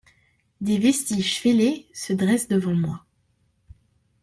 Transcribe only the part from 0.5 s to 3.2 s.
Des vestiges fêlés se dressent devant moi.